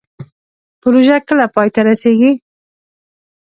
پروژه 0.81 1.17
کله 1.27 1.45
پای 1.55 1.69
ته 1.75 1.81
رسیږي؟ 1.87 2.31